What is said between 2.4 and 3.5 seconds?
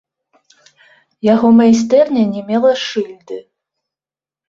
мела шыльды.